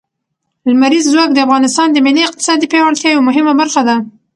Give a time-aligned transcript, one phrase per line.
[0.69, 3.95] لمریز ځواک د افغانستان د ملي اقتصاد د پیاوړتیا یوه مهمه برخه ده.